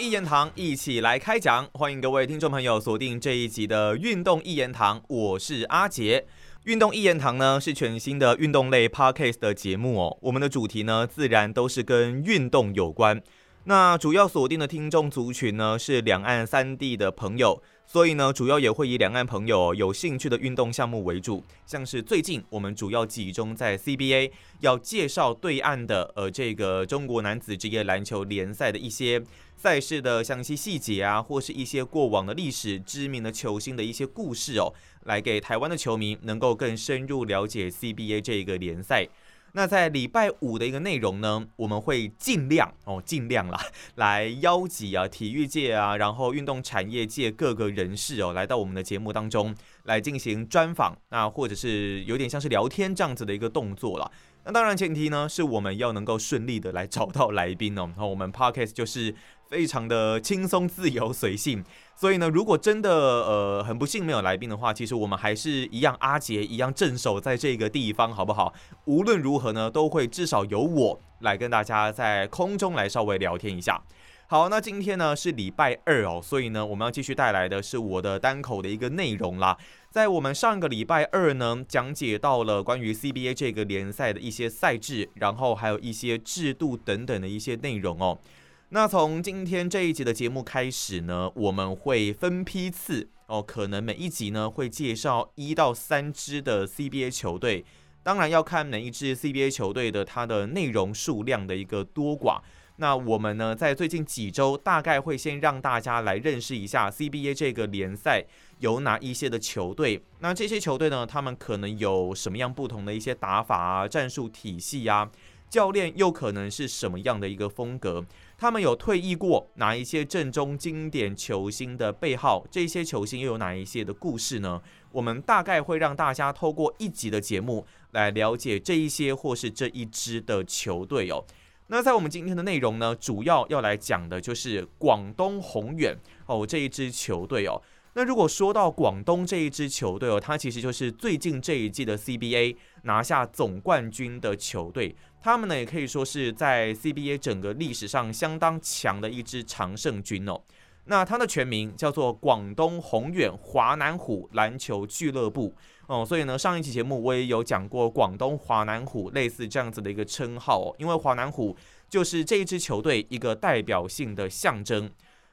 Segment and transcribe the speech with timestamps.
[0.00, 1.68] 一言堂，一起来开讲。
[1.74, 6.24] 欢迎各位听众朋友锁定这一集的运动一言堂，我是阿杰。
[6.64, 10.18] 运动一言堂呢是全新的运动类 podcast 的节目哦。
[10.22, 13.20] 我们的主题呢自然都是跟运动有关。
[13.64, 17.60] 那主要锁定的听众族群呢是两岸三地的朋友。
[17.90, 29.24] 所以呢，主要也会以两岸朋友有兴趣的运动项目为主，像是最近我们主要集中在 CBA，要介绍对岸的呃这个中国男子职业篮球联赛的一些
[29.56, 34.70] 赛事的详细细节啊，或是一些过往的历史、知名的球星的一些故事哦，
[35.04, 39.08] 来给台湾的球迷能够更深入了解 CBA 这个联赛。
[39.52, 43.58] 那在礼拜五的一个内容呢，我们会尽量哦，尽量啦，
[43.96, 54.10] 来邀集啊体育界啊，然后运动产业界各个人士哦，来到我们的节目当中来进行专访，那或者是有点像是聊天这样子的一个动作了。
[54.44, 57.82] 那当然前提呢，是我们要能够顺利的来找到来宾哦。
[57.88, 59.14] 然后我们 podcast 就是
[59.48, 61.64] 非常的轻松、自由、随性。
[62.00, 68.54] 所以呢，如果真的呃很不幸没有来宾的话，其实我们还是一样阿杰一样镇守在这个地方，好不好？
[68.84, 73.82] 无论如何呢，都会至少由我来跟大家在空中来稍微聊天一下。
[74.28, 79.58] 好，那今天呢是礼拜二哦，所以呢我们要继续带来的是我的单口的一个内容啦。
[79.90, 88.20] 在我们上个礼拜二呢，讲解到了关于 CBA 这个联赛的一些赛制，然后还有一些制度等等的一些内容哦。
[88.70, 97.64] 那从今天这一集的节目开始呢，我们会分批次哦，可能每一集呢会介绍一到三支的 CBA 球队，
[98.02, 102.42] 当然要看每一支 CBA 球队的它的内容数量的一个多寡。
[102.76, 108.22] 那我们呢在最近几周大概会先让大家来认识一下 CBA 这个联赛
[108.58, 115.10] 有哪一些的球队，那这些球队呢，他们可能有什么样不同的一些打法啊、战术体系啊，
[115.48, 118.04] 教练又可能是什么样的一个风格。
[118.40, 122.46] 他们有退役过哪一些正中经典球星的背号？
[122.52, 124.62] 这些球星又有哪一些的故事呢？
[124.92, 131.24] 我们大概会让大家透过一集的节目来了解这一些或是这一支的球队哦。
[131.66, 137.60] 那在我们今天的内容呢，主要要来讲的就是广东宏远哦这一支球队哦。
[137.98, 142.54] 那如果说到广东这一支球队哦，它其实就是最近这一季的 CBA
[142.84, 144.94] 拿下总冠军的球队。
[145.20, 150.40] 他们呢也可以说是在 CBA 整个历史上相当强的一支常胜军哦。
[150.84, 155.52] 那它的全名叫做广东宏远华南虎篮球俱乐部
[155.88, 156.06] 哦。
[156.06, 161.56] 所以呢，上一期节目我也有讲过广东华南虎类似这样子的一个称号哦，因为华南虎
[161.88, 164.88] 就是这一支球队一个代表性的象征。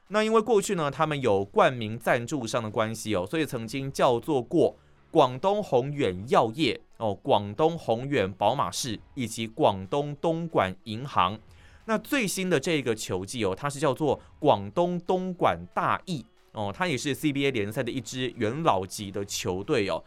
[0.08, 4.76] 那因为过去呢，他们有冠名赞助商的关系哦，所以曾经叫做过
[5.10, 11.38] 广东宏远药业哦，广东宏远宝马市以及广东东莞银行。
[11.86, 20.02] 那最新的这个球季哦，它是叫做广东东莞大益哦，它也是 CBA 联赛的一支元老级的球队哦。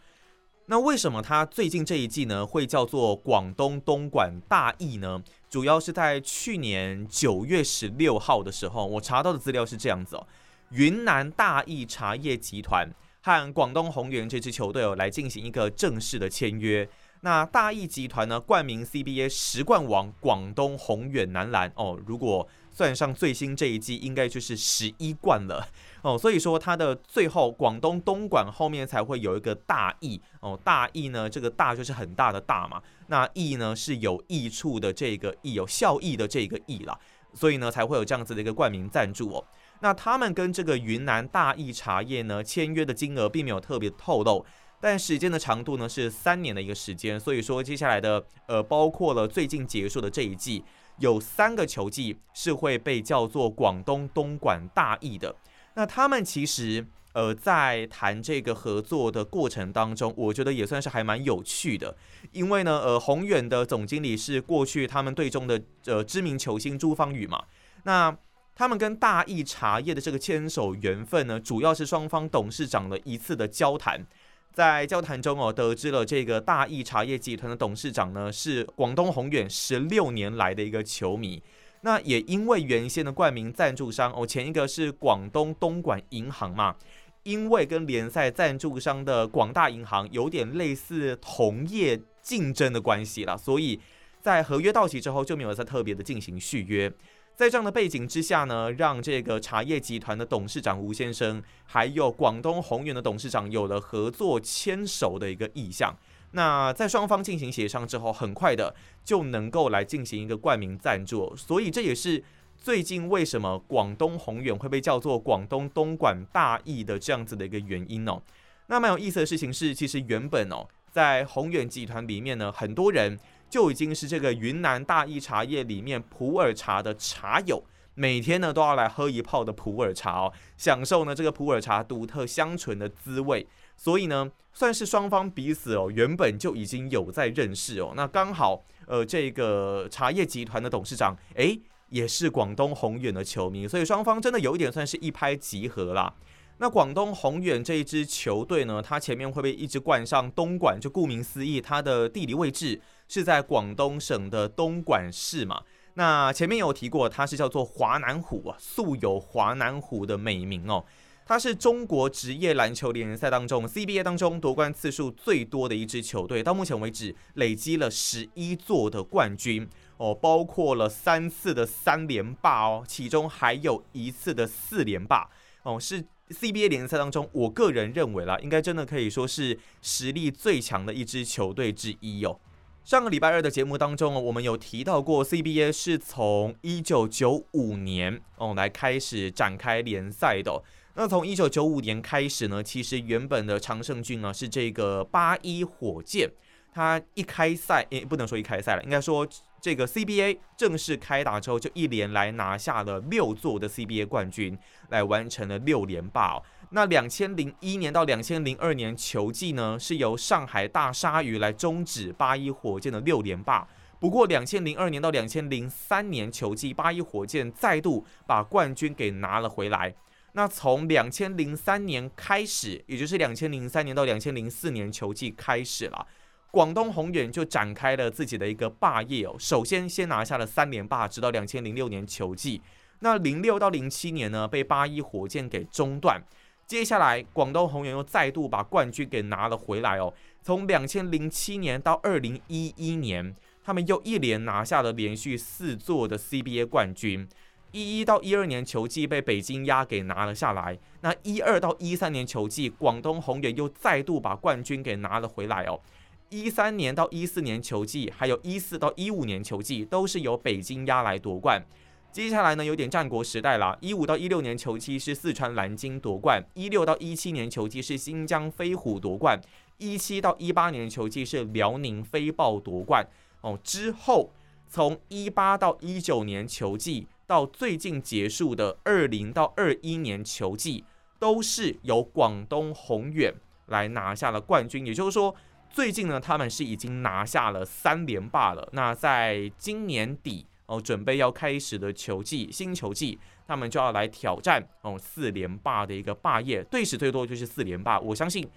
[0.70, 5.20] 那为什么它最近这一季呢会叫做广东东莞大益呢？
[5.48, 10.24] 主要是在去年九月十六号的时候，我查到的资料是这样子哦，
[10.70, 12.88] 云南大益茶叶集团
[13.20, 16.88] 和广东宏源这支球队哦来进行一个正式的签约。
[17.22, 25.66] 那大益集团呢冠名 CBA 十冠王广东宏远男篮哦，如果算上最新这一季，应该就是十一冠了
[26.02, 26.18] 哦。
[26.18, 36.98] 所以说它的最后广东东莞后面才会有一个大义哦，大义呢这个大就是很大的大嘛，那义呢是有益处的这个益，有效益的这个益啦，
[37.34, 39.44] 所以呢才会有这样子的一个冠名赞助哦。
[39.80, 44.44] 那他们跟这个云南大益茶叶呢签约的金额并没有特别透露。
[44.82, 50.64] 但时间的长度呢是三年的一个时间，所以说接下来的呃，包括了最近结束的这一季，
[51.00, 55.36] 有三个球季是会被叫做广东东莞大义的。
[55.74, 61.96] 那他们其实呃在谈这个合作的过程当中，我觉得也算是还蛮有趣的，
[62.32, 67.44] 因为呢呃宏远的总经理是过去他们队中的呃知名球星朱芳雨嘛，
[67.84, 68.16] 那
[68.54, 74.06] 他们跟大益茶叶的这个牵手缘分呢，主要是双方董事长的一次的交谈。
[74.52, 81.40] 在交谈中哦，得知了这个大益茶叶集团的董事长呢是广东宏远十六年来的一个球迷。
[81.82, 86.76] 那也因为原先的冠名赞助商哦，前一个是广东东莞银行嘛，
[87.22, 93.80] 因为跟联赛赞助商的广大银行有点类似同业竞争的关系了，所以
[94.20, 96.92] 在合约到期之后就没有再特别的进行续约。
[97.34, 105.96] 在这样的背景之下呢，让这个茶叶集团的董事长吴先生，还有广东宏源的董事长有了合作牵手的一个意向。
[106.32, 108.74] 那在双方进行协商之后，很快的
[109.04, 111.34] 就能够来进行一个冠名赞助。
[111.36, 112.22] 所以这也是
[112.56, 118.22] 最近为什么广东宏远会被叫做广东东莞大益的这样子的一个原因哦。
[118.66, 123.18] 那蛮有意思的事情是，其实原本哦，在宏远集团里面呢，很多人
[123.48, 127.64] 就已经是这个云南大益茶叶里面普洱茶的茶友。
[127.94, 133.46] 每天呢都要来喝一泡的普洱茶哦，享受呢这个普洱茶独特香醇的滋味。
[133.80, 137.94] 所以呢，算是双方彼此哦原本就已经有在认识哦。
[137.96, 146.12] 那刚好呃这个茶叶集团的董事长诶，也是广东宏远的球迷，所以双方真的有一点算是一拍即合啦。
[146.58, 152.78] 那广东宏远这一支球队呢，它前面会被一直冠上东莞，就顾名思义，它的地理位置
[153.08, 155.62] 是在广东省的东莞市嘛。
[155.94, 160.84] 那前面有提过，它是叫做华南虎啊，素有华南虎的美名哦。
[161.30, 169.64] 它是中国职业篮球联赛当中 CBA 当中夺冠次数最多的一支球队，到目前为止累积了十一座的冠军
[169.96, 175.30] 哦，包括了三次的三连霸哦，其中还有一次的四连霸
[175.62, 182.40] 哦，是 CBA 联赛当中我个人认为啦，应该真的可以说是实力最强的一支球队之一哦。
[182.82, 190.62] 上个礼拜二的节目当中，我们有提到过 CBA 是从一九九五年哦来开始展开联赛的。
[190.94, 196.28] 那从一九九五年开始呢，其实原本的常胜军呢是这个八一火箭，
[196.72, 199.28] 它一开赛，诶不能说一开赛了，应该说
[199.60, 206.40] 这个 CBA 正式开打之后，就一连来拿下了六座的 CBA 冠军，来完成了六连霸。
[206.72, 213.66] 那两千零一年到两千零二年球季呢，是由上海大鲨鱼来终止八一火箭的六连霸。
[213.98, 219.92] 不过两千零二年到两千零三年球季，八一火箭再度把冠军给拿了回来。
[220.32, 226.06] 那从两千零三年开始，也就是两千零三年到两千零四年球季开始了，
[226.52, 229.34] 广东宏远就展开了自己的一个霸业哦。
[229.40, 232.62] 首先先拿下了三连霸，直到两千零六年球季。
[233.00, 236.22] 那零六到零七年呢，被八一火箭给中断。
[236.70, 240.14] 接下来，广东宏远又再度把冠军给拿了回来哦。
[240.40, 243.34] 从两千零七年到二零一一年，
[243.64, 247.28] 他们又一连拿下了连续四座的 CBA 冠军。
[247.72, 250.78] 一一到一二年球季被北京鸭给拿了下来。
[251.00, 255.80] 那一二到一三年球季，广东宏远又再度把冠军给拿了回来哦。
[256.28, 261.66] 一三年到一四年球季，还有一四到一五年球季，都是由北京鸭来夺冠。
[262.12, 263.78] 接下来呢，有点战国时代了。
[263.80, 269.40] 一五到一六年球季是四川蓝鲸夺冠，一六到一七年球季是新疆飞虎夺冠，
[269.78, 273.06] 一七到一八年球季是辽宁飞豹夺冠。
[273.42, 274.32] 哦，之后
[274.68, 280.84] 从一八到一九年球季到最近结束的二零到二一年球季，
[281.20, 283.32] 都是由广东宏远
[283.66, 284.84] 来拿下了冠军。
[284.84, 285.32] 也就是说，
[285.70, 288.68] 最近呢，他们是已经拿下了三连霸了。
[288.72, 290.46] 那在今年底。
[290.70, 297.98] 哦，准备要开始的球季，新球季，他们就要来挑战哦四连霸的一个霸业，对史最多就是四连霸。
[297.98, 298.48] 我相信，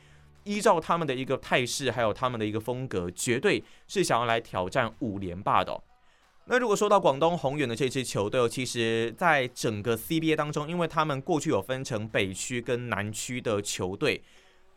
[0.44, 5.82] 依照他们的一个态势，还有他们的一个风格，绝对是想要来挑战五连霸的。
[6.46, 14.22] 那如果说到广东宏远的这支球队，其实在整个 CBA 当中，因为他们过去有分成北区跟南区的球队，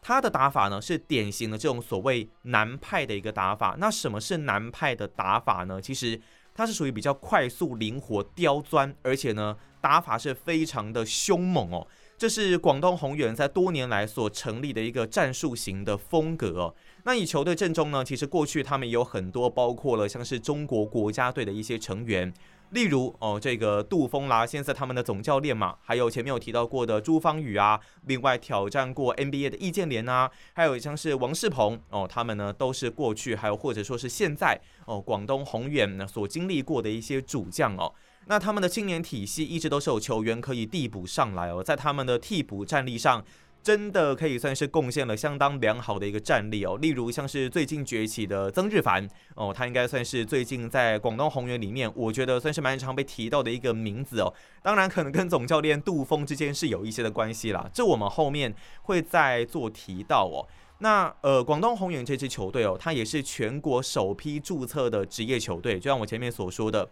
[0.01, 3.77] 他的打法呢是典型的这种所谓南派的一个打法。
[3.79, 5.83] 那什么是南派的打法呢？
[5.83, 6.19] 其实。
[6.57, 11.87] 它是属于比较快速、灵活、刁钻，而且呢打法是非常的凶猛哦。
[12.17, 16.75] 这是广东宏远在多年来所成立的一个战术型的风格。
[17.05, 22.33] 那以球队阵中呢，其实过去他们有很多，包括了像是中国国家队的一些成员。
[22.77, 37.91] 例如哦，这个杜峰啦，现在他们的总教练嘛，还有前面有提到过的朱芳雨啊，另外挑战过 NBA 的易建联啊，还有像是王仕鹏哦，他们呢都是过去还有或者说是现在哦，广东宏远呢所经历过的一些主将哦，
[38.27, 43.25] 那他们的青年体系一直都是有球员可以递补上来哦，在他们的替补战力上。
[43.67, 49.05] 真的可以算是贡献了相当良好的一个战力哦，例如像是最近崛起的曾日凡
[49.35, 54.33] 哦，他应该算是最近在广东宏远里面，我觉得算是蛮常被提到的一个名字哦。
[54.63, 60.47] 当然，可能跟总教练杜峰之间是有一些的关系啦，这我们后面会再做提到哦。
[60.79, 66.89] 那呃，广东宏远这支球队哦，它也是全国首批注册的职业球队，就像我前面所说的，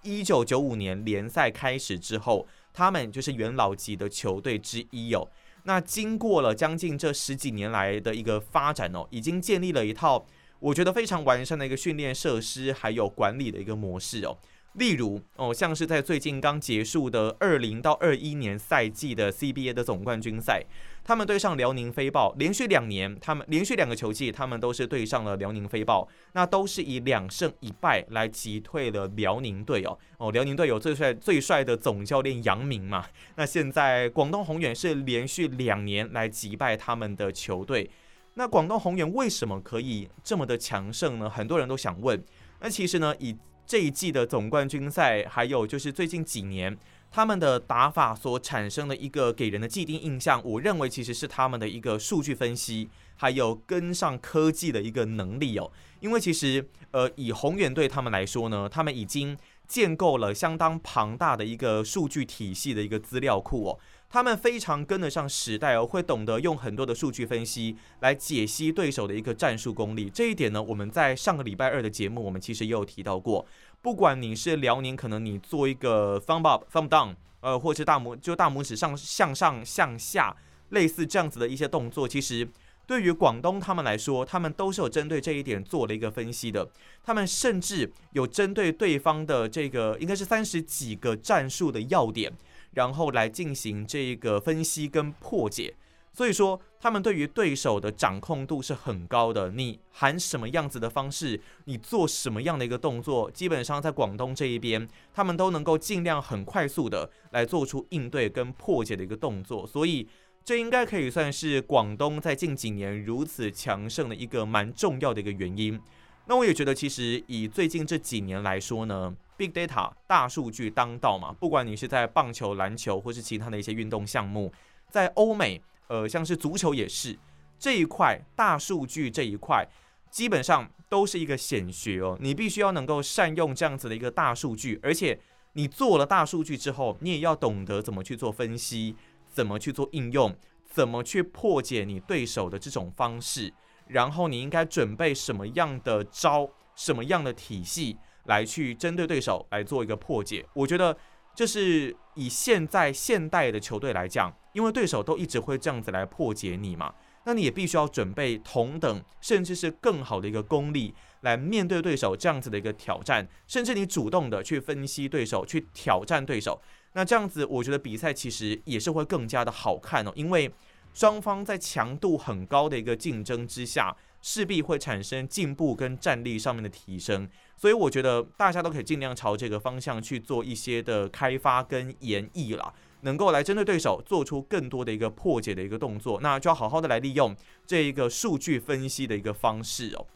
[0.00, 5.28] 一九九五年联赛开始之后，他们就是元老级的球队之一哦。
[5.64, 10.24] 那经过了将近这十几年来的一个发展哦，已经建立了一套
[10.60, 14.38] 我觉得非常完善的一个训练设施，还有管理的一个模式哦。
[14.74, 20.64] 例如哦，像是在最近刚结束的二零到二一年赛季的 CBA 的总冠军赛，
[21.04, 29.98] 他们对上辽宁飞豹，连续两年，他们连续两个球季，他们都是对上了辽宁飞豹，那都是以两胜一败来击退了辽宁队哦。
[30.16, 33.04] 哦，辽宁队有最帅最帅的总教练杨明嘛？
[33.36, 37.90] 那现在广东宏远是连续两年来击败他们的球队，
[38.34, 41.28] 那广东宏远为什么可以这么的强盛呢？
[41.28, 42.24] 很多人都想问。
[42.60, 46.74] 那其实呢，以这一季的总冠军赛，还有就是最近几年
[47.14, 55.70] 他们的打法所产生的一个给人的既定印象，我认为其实是他们的一个数据分析，还有跟上科技的一个能力哦。
[56.00, 63.78] 因为其实呃，以宏远队他们来说呢，他们已经建构了相当庞大的一个数据体系的一个资料库哦。
[64.10, 70.08] 他们非常跟得上时代哦，会懂得用很多的数据分析来解析对手的一个战术功力。
[70.08, 73.44] 这一点呢，我们在上个礼拜二的节目，我们其实也有提到过。
[73.84, 80.34] 不管你是辽宁，可能你做一个 thumb up、thumb down，呃，或是大拇就大拇指上向上、向下，
[80.70, 82.48] 类似这样子的一些动作，其实
[82.86, 86.66] 对于广东他们来说，他们都是有针对这一点做了一个分析的。
[87.04, 92.32] 他们甚至有针对对方的这个应该是三十几个战术的要点。
[92.72, 95.74] 然后来进行这个分析跟破解，
[96.14, 99.50] 所以说他们对于对手的掌控度是很高的。
[99.50, 109.66] 你喊什么样子的方式，你做什么样的一个动作，基本上在广东这一边，他们都能够尽量很快速的来做出应对跟破解的一个动作。
[109.66, 110.08] 所以
[110.44, 115.80] 这应该可以算是广东在近几年如此强盛的一个蛮重要的一个原因。
[116.26, 119.14] 那我也觉得，其实以最近这几年来说呢。
[119.36, 124.52] Big data 大数据当道嘛，不管你是在棒球、篮球或是其他的一些运动项目，
[124.90, 127.18] 在欧美，呃，像是足球也是
[127.58, 129.66] 这一块大数据这一块，
[130.10, 132.16] 基本上都是一个显学哦。
[132.20, 135.18] 你必须要能够善用这样子的一个大数据，而且
[135.54, 138.96] 你做了大数据之后，你也要懂得怎么去做分析，
[139.28, 140.34] 怎么去做应用，
[140.66, 143.52] 怎么去破解你对手的这种方式，
[143.86, 147.96] 然后你应该准备什么样的招，什么样的体系。
[148.26, 150.96] 来去针对对手来做一个破解，我觉得
[151.34, 156.94] 这是以现在现代的球队来讲，因为对手都一直会这样子来破解你嘛，
[157.24, 166.60] 那你也必须要准备同等甚至是更好的一个功力来面对对手这样子的一个挑战，甚至你主动的去分析对手，去挑战对手，
[166.92, 170.52] 那这样子我觉得比赛其实也是会更加的好看哦，因为
[170.92, 173.96] 双方在强度很高的一个竞争之下。
[174.26, 177.28] 势必会产生进步跟战力上面的提升，
[177.58, 190.06] 所以我觉得大家都可以尽量朝这个方向去做一些的开发跟演绎啦，能够来针对对手做出更多的一个破解的一个动作，那就要好好的来利用这一个数据分析的一个方式哦。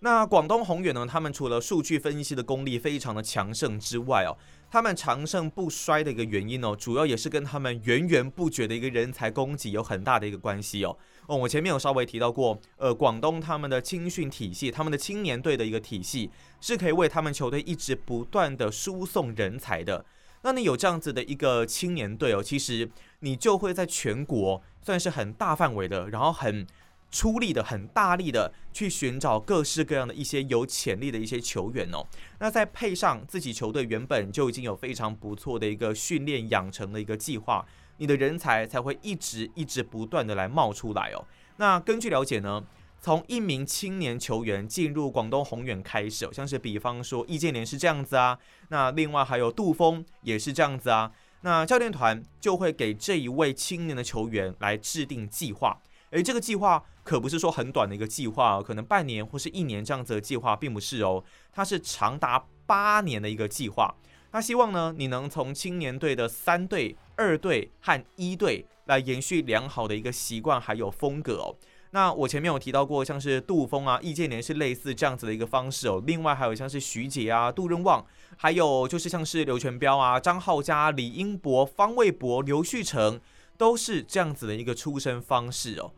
[0.00, 4.38] 那广东宏远呢，他们除了数据分析的功力非常的强盛之外哦。
[4.70, 10.96] 他们长盛不衰的一个原因哦，主要也是跟他们源源不绝的一个人才供给有很大的一个关系哦。
[11.28, 16.30] 哦，我前面有稍微提到过，呃，广东他们的青训体系，他们的青年队的一个体系，
[16.60, 20.04] 是可以为他们球队一直不断的输送人才的。
[20.42, 26.66] 那你有这样子的一个青年队哦，其实你就会在全国算是很大范围的，然后很。
[27.10, 32.04] 出力的很大力的去寻找各式各样的一些有潜力的一些球员哦，
[32.38, 37.64] 那再配上自己球队原本就已经有非常不错的一个训练养成的一个计划，
[37.98, 41.24] 你的人才才会一直一直不断的来冒出来哦。
[41.56, 42.64] 那根据了解呢，
[43.00, 48.38] 从一名青年球员进入广东宏远开始，像是比方说易建联是这样子啊，
[48.68, 51.12] 那另外还有杜峰也是这样子啊，
[51.42, 55.78] 那教练团就会给这一位青年的球员来制定计划。
[56.10, 63.94] 诶，这个计划可不是说很短的一个计划哦，可能半年或是一年这样子的计划，并不是哦，它是长达八年的一个计划。
[64.30, 71.56] 那希望呢，你能从青年队的三队、二队和一队来延续良好的一个习惯还有风格哦。
[71.90, 76.02] 那我前面有提到过，像是杜峰啊、易建联是类似这样子的一个方式哦。
[76.06, 78.04] 另外还有像是徐杰啊、杜润旺，
[78.36, 83.20] 还有就是像是刘全彪啊、张浩佳、李英博、方卫博、刘旭成。
[83.56, 85.90] 都是这样子的一个出生方式哦。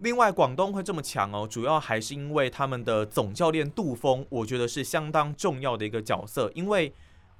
[0.00, 6.52] 另外，广东会这么强哦，主要还是因为他们的总教练杜峰，我觉得是相当重要的一个角色。
[6.54, 6.92] 因为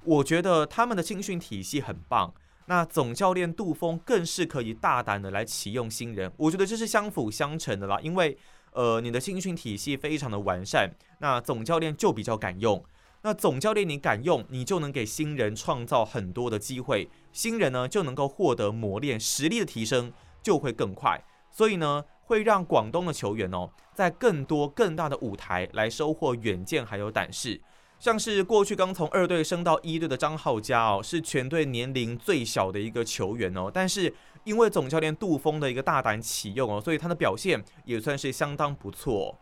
[0.03, 2.33] 我觉得他们的青训体系很棒，
[2.67, 6.31] 那总教练杜峰更是可以大胆的来启用新人。
[6.37, 7.99] 我觉得这是相辅相成的啦。
[8.01, 8.37] 因为
[8.71, 12.83] 呃，你的青训体系非常的完善，那总教练就比较敢用。
[13.23, 20.13] 那总教练你敢用，你就能给新人创造很多的机会，新人呢就能够获得磨练，实力的提升
[20.43, 21.21] 就会更快。
[21.51, 27.59] 所以呢，会让广东的球员哦，在更多更大的舞台来收获远见还有胆识。
[27.99, 34.13] 像是过去刚从二队升到一队的张浩佳哦，是全队年龄最小的一个球员哦，但是
[34.43, 39.39] 因为总教练杜峰的一个大胆启用哦，所以他的表现也算是相当不错。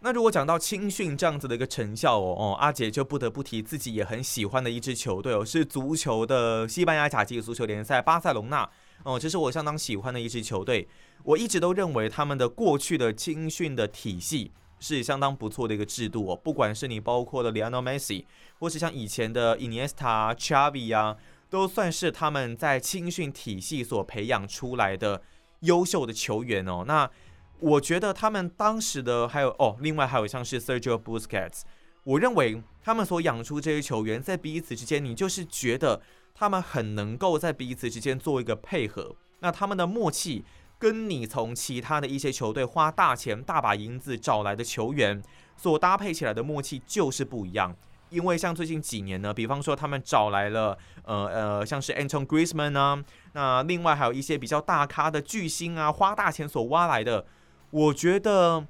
[0.00, 8.68] 那如果讲到青训这样子的一个成效哦，哦，阿杰就不得不提自己也很喜欢的一支球队哦，是足球的西班牙甲级足球联赛巴塞隆纳
[9.02, 10.86] 哦，这是我相当喜欢的一支球队。
[11.24, 14.52] 我一直都认为他们的过去的青训的体系。
[14.86, 18.24] 是相当不错的一个制度哦，不管是你包括了 Lionel Messi，
[18.60, 21.16] 或是像以前的 Iniesta、Xavi 啊，
[21.50, 25.20] 都算是他们在青训体系所培养出来的
[25.62, 26.84] 优秀的球员哦。
[26.86, 27.10] 那
[27.58, 31.62] 我觉得他们当时的还有哦，另外还有像是 Sergio Busquets，
[32.04, 36.00] 我认为他们所养出这些球员，在彼此之间，你就是觉得
[36.32, 40.44] 他们很能够在彼此之间做一个配合，那他们的默契。
[40.78, 45.22] 跟你从其他的一些球队花大钱、大把银子找来的球员
[45.56, 47.74] 所搭配起来的默契就是不一样。
[48.10, 53.02] 因为像最近几年呢，比方说他们找来了呃呃，像是 Anton Griezmann 啊，
[53.32, 57.26] 那另外还有一些比较大咖的巨星啊，花大钱所挖来的，
[57.70, 58.64] 我觉得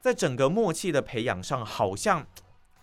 [0.00, 2.26] 在整个默契的培养上，好像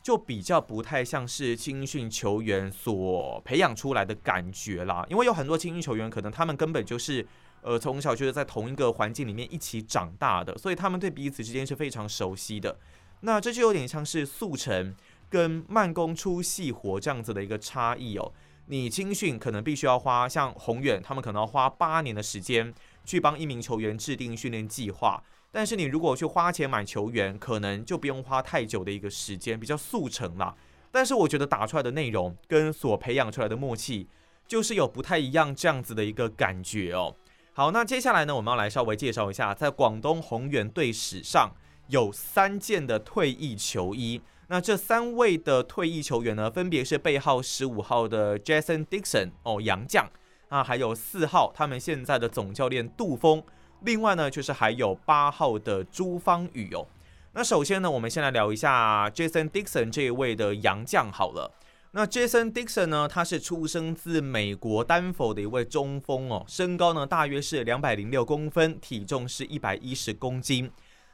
[0.01, 5.05] 就比较不太像是青训球员所培养出来的感觉啦。
[5.09, 7.25] 因为有很多青训球员，可能他们根本就是。
[7.63, 12.77] 呃，从小就是在同一个环境里面一起长大的，所以他们对彼此之间是非常熟悉的。
[13.21, 14.93] 那这就有点像是速成
[15.29, 18.33] 跟慢工出细活这样子的一个差异哦。
[18.67, 22.73] 你青训可能必须要花，像宏远他们可能要花八年的时间
[23.05, 30.55] 去帮一名球员制定训练计划，但是你如果去花钱买球员，可能就不用花太久的一个时间，比较速成啦。
[30.91, 34.07] 但是我觉得打出来的内容跟所培养出来的默契，
[34.47, 37.15] 就是有不太一样这样子的一个感觉哦。
[37.55, 41.51] 好，那接下来呢，我们要来稍微介绍一下，在广东宏远队史上
[41.87, 44.19] 有三件的退役球衣。
[44.47, 50.09] 那这三位的退役球员呢，分别是背号十五号的 Jason Dixon 哦，杨将
[50.49, 53.43] 啊，还有四号他们现在的总教练杜峰，
[53.81, 56.87] 另外呢，就是还有八号的朱芳雨哦。
[57.33, 61.51] 那首先呢，我们先来聊一下 Jason Dixon 这一位的杨将好了。
[61.95, 63.07] 那 Jason Dixon 呢？
[63.07, 70.71] 他是出生自美国丹佛的一位中锋哦，身高呢大约是两百零六公分，体重是一百一十公斤。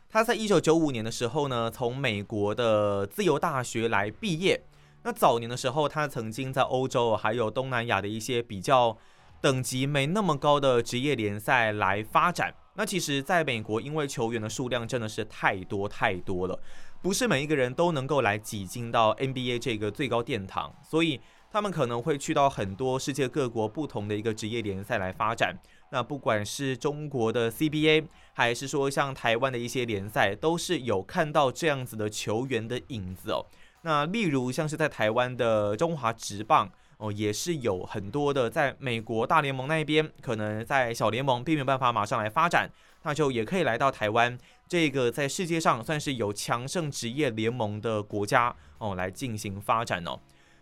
[0.10, 4.64] 他在一九九五年的时候呢，从美国的自由大学来毕业。
[5.04, 8.98] 那早年的时候，他曾经在欧洲还有东南亚的一些比较
[9.42, 12.56] 等级没那么高的职业联赛来发展。
[12.76, 16.58] 那其实，在美国，因为球员的数量真的是太多太多了。
[17.02, 25.58] 不是每一个人都能够来挤进到 NBA 这个最高殿堂，所以他们可能会去到很多世界各国不同的一个职业联赛来发展。
[25.92, 33.46] 那不管是中国的 CBA，还是说像台湾的一些联赛，都是有看到这样子的球员的影子哦。
[33.84, 42.70] 那例如像是在台湾的中华职棒哦，也是有很多的在美国大联盟那边，可能在小联盟并没有办法马上来发展，
[43.04, 44.38] 那就也可以来到台湾。
[44.70, 50.20] 这个在世界上算是有强盛职业联盟的国家哦，来进行发展哦。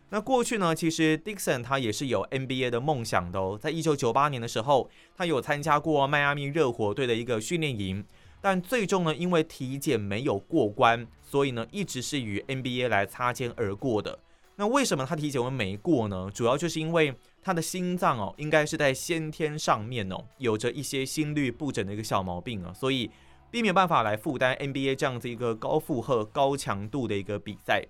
[0.10, 3.60] 那过去呢，其实 Dixon 他也是有 NBA 的梦想的哦。
[3.62, 8.02] 在一九九八年的时候，他有参加过迈阿密热火队的一个训练营，
[8.39, 14.17] 但最终呢，因为体检没有过关，所以呢，一直是与 NBA 来擦肩而过的。
[14.56, 16.32] 那为什么他体检会没过呢？
[16.34, 23.12] 主要就是因为他的心脏哦，应该是在先天上面哦，有着一些心律不整的一个小毛病啊，所以。
[23.50, 27.86] 并没有办法来负担 NBA 这样子一个高负荷、高强度的一个比赛。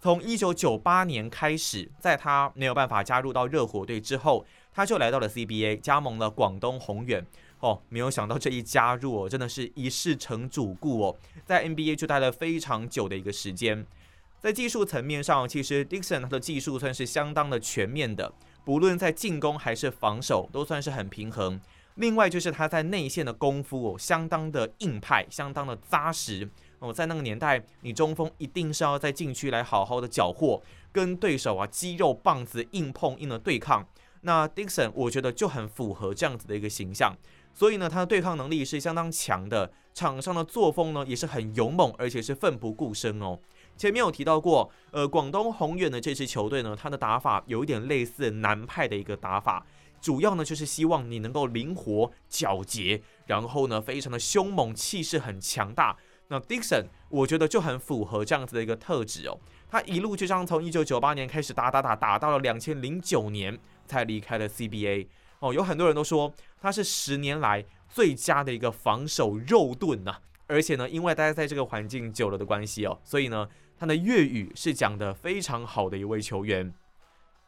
[0.00, 7.26] 从一九九八年开始，在他没有办法加入到热火队之后，他就来到了 CBA，加盟了广东宏远。
[7.60, 13.86] 哦，没有想到这一加入哦，真的是一世成主顾哦，在 NBA 就待了非常久的一个时间。
[14.40, 18.32] 在技术层面上，其实 Dixon 他的技术算是相当的全面的，
[18.64, 21.60] 不论在进攻还是防守，都算是很平衡。
[21.96, 26.48] 另外就是他在内线的功夫哦，相当的硬派，相当的扎实
[26.78, 26.92] 哦。
[26.92, 33.86] 在那个年代，你中锋一定是要在禁区来好好的缴获，跟对手啊肌肉棒子硬碰硬的对抗。
[34.22, 37.14] 那 Dixon 我觉得就很符合这样子的一个形象，
[37.54, 43.38] 所以呢，他的对抗能力是相当强的，场上的作风呢也是很勇猛，而且是奋不顾身哦。
[43.76, 49.64] 前面有提到过，呃，广东宏远的这支球队呢，他的打法有一点类似南派的一个打法。
[50.00, 55.96] 主要呢就是希望你能够灵活、皎洁，然后呢非常的凶猛，气势很强大。
[56.28, 59.38] 那 Dixon 我觉得就很符合这样子的一个特质哦。
[59.68, 65.06] 他一路就这样从一九九八年开始打打打，打到了两千零九年才离开了 CBA
[65.40, 65.52] 哦。
[65.52, 76.72] 有很多人都说他是十年来最佳的一个防守肉盾呐，而且呢因为待在这个环境久了的关系哦，所以呢他的粤语是讲的非常好的一位球员。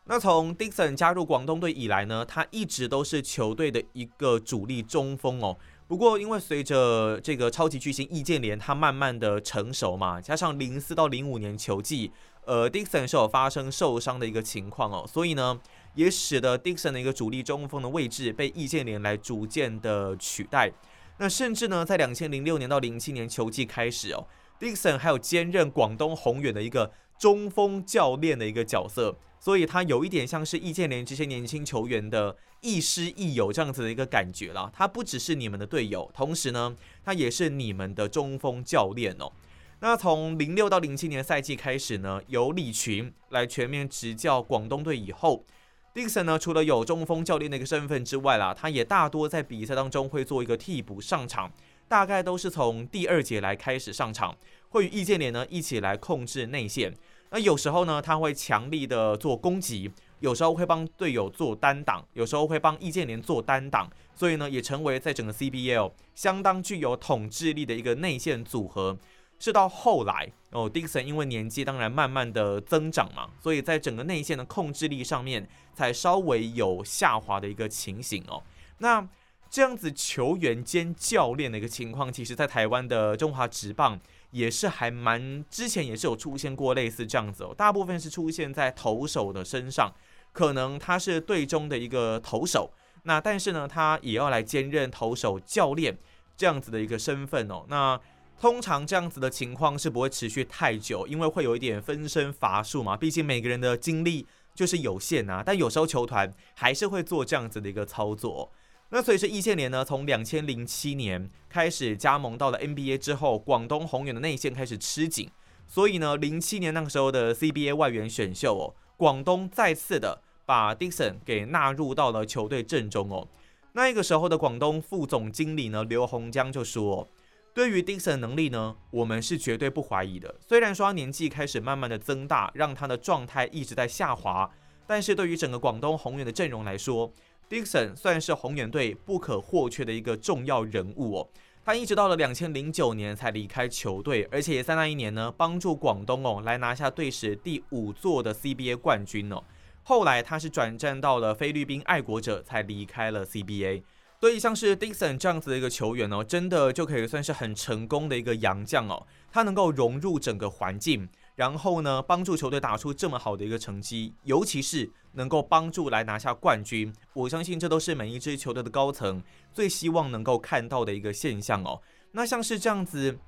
[0.05, 5.57] 那从 Dixon 加入广东队以来呢，他一直都是球队的一个主力中锋哦。
[5.87, 12.11] 不过，因为随着这个超级巨星易建联他慢慢的成熟嘛，加上零四到零五年球季，
[12.47, 15.61] 呃，Dixon 是有发生受伤的一个情况哦，所以呢，
[15.95, 20.73] 也使得 Dixon 的一个主力中锋的位置被易建联来逐渐的取代。
[21.19, 24.27] 那甚至呢，在两千零六年到零七年球季开始哦
[24.59, 29.17] ，Dixon 还有兼任广东宏远的一个中锋教练的一个角色。
[29.43, 34.71] 所以他有一点像是易建联这些年轻球员的亦师亦友这样子的一个感觉了。
[34.73, 39.33] 他不只是你们的队友，同时呢，他也是你们的中锋教练哦。
[39.81, 45.45] 那从零六到零七年赛季开始呢，由李群来全面执教广东队以后
[45.93, 51.51] ，Dixon 呢除了有中锋教练的一个身份之外啦，他也大多在比赛当中会做一个替补上场，
[51.89, 54.37] 大概都是从第二节来开始上场，
[54.69, 56.95] 会与易建联呢一起来控制内线。
[57.33, 59.91] 那有时候呢，他会强力的做攻击，
[60.21, 68.99] 有时候会帮队友做单挡，有时候会帮易建联做单挡，所以呢，也成为在整个 CBL 相当具有统治力的一个内线组合。
[69.39, 78.43] 是到后来哦，Dixon 因为年纪当然慢慢的增长嘛，所以在整个内线的控制力上面才稍微有下滑的一个情形哦。
[78.79, 79.09] 那
[79.51, 83.99] 这样子球员兼教练的一个情况，其实在台湾的中华职棒。
[84.33, 89.93] 也是还蛮之前也是有出现过类似这样子哦，大部分是出现在投手的身上，
[90.33, 92.73] 可能他是队中的一个投手，
[93.05, 95.99] 那但是呢，他也要来兼任投手教练
[96.35, 97.65] 这样子的一个身份哦。
[97.69, 98.01] 那
[98.41, 105.43] 通常这样子的情况是不会持续太久，因为会有一点分身乏术嘛，毕竟每个人的精力就是有限啊。
[105.45, 108.51] 但有时候球团还是会做这样子的一个操作。
[108.95, 115.31] 那随着易建联呢，从两千零七年开始加盟到了 NBA 之后，广东宏远的内线开始吃紧，
[115.67, 123.27] 所以呢，零七年那个时候的 CBA 外援选秀哦，广东再次的把 Dixon 给纳入到了球队阵中哦。
[123.73, 127.09] 那个时候的广东副总经理呢，刘洪江就说，
[127.55, 130.35] 对于 Dixon 能力呢，我们是绝对不怀疑的。
[130.47, 134.51] 虽然说他年纪开始慢慢的增大，让他的状态一直在下滑，
[134.87, 137.11] 但是对于整个广东宏远的阵容来说
[137.53, 141.29] ，Dixon 算是宏远队不可或缺的一个重要人物哦。
[141.63, 149.45] 他一直到了两千零九年才离开球队，而且也在那一年呢，帮助广东哦来拿下队史第五座的 CBA 冠军哦。
[149.83, 153.83] 后来他是转战到了菲律宾爱国者，才离开了 CBA。
[154.19, 159.07] 所以像是 Dixon 这样子的一个球员哦，真的就可以算是很成功的一个洋将哦。
[159.31, 161.09] 他能够融入整个环境。
[161.35, 171.81] 然后呢，帮助球队打出这么好的一个成绩，尤其是能够帮助来拿下冠军，我相信这都是每一支球队的高层最希望能够看到的一个现象哦。
[172.13, 173.19] 那像是这样子，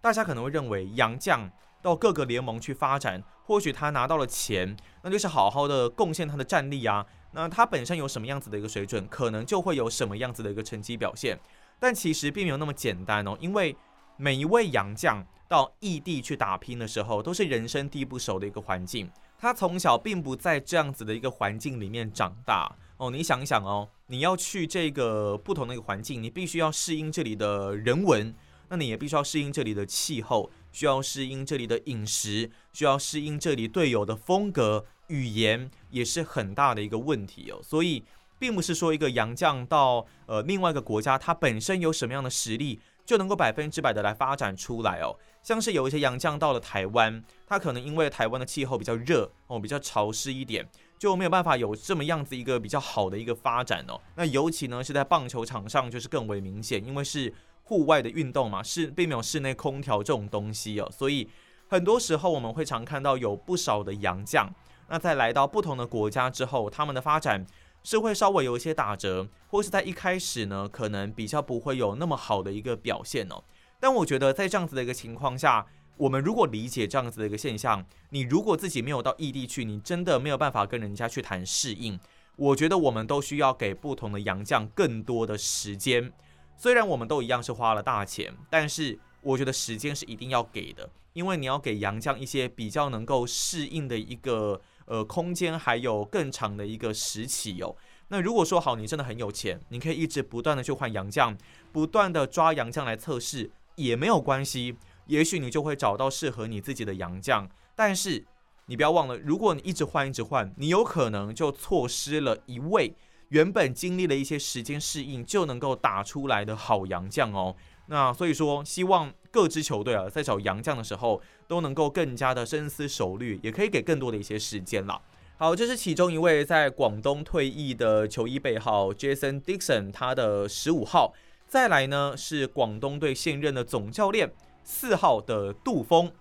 [0.00, 1.50] 大家可能会认为杨将
[1.80, 7.06] 到各个联盟去发展，或许他拿到了钱，那就是好好的贡献他的战力啊。
[7.32, 11.38] 那他本身有什么样子的一个水准，可能就会有什么样子的一个成绩表现。
[11.80, 13.76] 但其实并没有那么简单哦，因为
[14.16, 15.24] 每一位洋将。
[15.46, 19.08] 到异地去打拼的时候，都是人生地不熟的一个环境。
[19.38, 23.10] 他从小并不在这样子的一个环境里面长大哦。
[23.10, 28.34] 你想一想哦，你要去这个不同的一个环境，你必须要适应这里的人文，
[28.70, 37.60] 那你也必须要适应这里的气候，需要适应这里的饮食，需要适应这里队友的风格、语言，也是很大的一个问题哦。
[37.62, 38.02] 所以，
[38.38, 42.80] 并不是说一个洋将到呃另外一个国家，他本身有什么样的实力。
[43.04, 50.66] 就能够百分之百的来发展出来哦，像是有一些洋将到了台湾，他可能因为台湾的气候比较热哦，比较潮湿一点，
[50.98, 54.00] 就没有办法有这么样子一个比较好的一个发展哦。
[54.16, 57.32] 那尤其呢是在棒球场上就是更为明显，因为是
[57.64, 61.28] 户外的运动嘛，是并没有室内空调这种东西哦，所以
[61.68, 64.48] 很多时候我们会常看到有不少的洋将，
[64.88, 67.46] 那在来到不同的国家之后，他们的发展。
[67.84, 73.44] 是会稍微有一些打折，或是在一开始呢，可能比较不会有那么好的一个表现哦。
[73.78, 75.66] 但我觉得在这样子的一个情况下，
[75.98, 82.00] 我们如果理解这样子的一个现象，你如果自己没有到异地去，你真的没有办法跟人家去谈适应。
[82.36, 86.10] 我觉得我们都需要给不同的洋将更多的时间。
[86.56, 94.58] 虽然我们都一样是花了大钱，但是我觉得时间是一定要给的，因为你要给洋将一些比较能够适应的一个。
[94.86, 97.74] 呃，空间还有更长的一个时期哦。
[98.08, 101.36] 那如果说好，你真的很有钱，你可以一直不断的去换洋将，
[101.72, 104.76] 不断的抓洋将来测试也没有关系。
[105.06, 107.48] 也许你就会找到适合你自己的洋将。
[107.74, 108.24] 但是
[108.66, 112.94] 你不要忘了，如果你一直换一直换，你有可能就错失了一位
[113.28, 117.56] 原本经历了一些时间适应就能够打出来的好洋将哦。
[117.86, 125.02] 那所以说，希望各支球队啊在找洋将的时候都能够更加的深思熟虑，也可以给更多的一些时间了。
[125.36, 131.12] 好，这是其中一位在广东退役的球衣背号 Jason Dixon，他的十五号。
[131.48, 136.12] 再来呢是广东队现任的总教练四号的杜峰，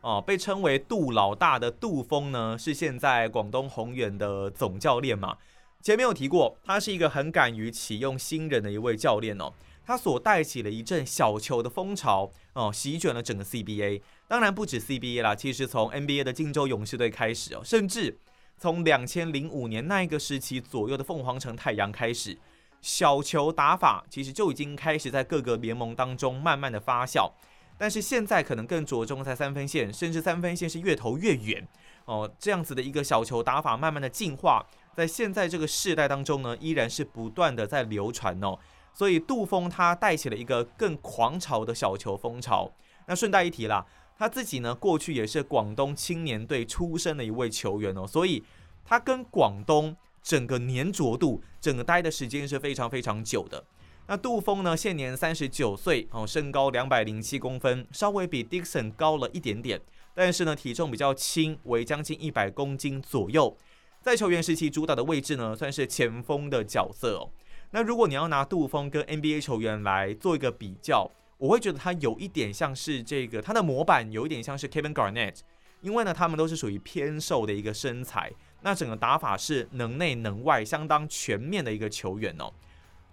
[0.00, 5.36] 啊，被称为杜老大的杜峰呢是现在广东宏远的总教练嘛。
[5.82, 9.52] 前面有提过，他是一个很敢于启用新人的一位教练哦。
[9.84, 14.02] 他所带起了一阵小球的风潮哦，席卷了整个 CBA。
[14.28, 18.18] 当然不止 CBA 啦，其实从 NBA 的金州勇士队开始哦，甚至。
[18.58, 22.38] 从两千零五年那一个时期左右的凤凰城太阳开始，
[22.80, 27.32] 小球打法其实就已经开始在各个联盟当中慢慢的发酵。
[27.76, 31.66] 但是现在可能更着重在三分线，甚至三分线是越投越远
[32.04, 34.64] 哦，这样子的一个小球打法慢慢的进化，
[34.94, 38.56] 在现在这个世代当中呢，依然是不断的在流传哦。
[38.92, 42.70] 所以杜峰他带起了一个更狂潮的小球风潮。
[43.06, 43.86] 那顺带一提啦。
[44.18, 48.44] 他自己呢，过去也是广东青年队出身的一位球员哦，所以
[48.84, 53.64] 他跟广东整个粘着度，整个待的时间是非常非常久的。
[54.06, 59.80] 那杜峰呢，现年三十九岁哦，身高两百零七公分，稍微比 Dixon 高了一点点，
[60.14, 63.56] 但是呢，体重比较轻，为将近一百公斤左右。
[64.00, 67.30] 在球员时期主打的位置呢，算是前锋的角色哦。
[67.74, 75.38] 那如果你要拿杜峰跟 NBA 球员来做一个比较，我会觉得他有一点像是这个，他的模板有一点像是 Kevin Garnett，
[75.80, 78.30] 因为呢，他们都是属于偏瘦的一个身材，
[78.60, 82.52] 那整个打法是能内能外，相当全面的一个球员哦。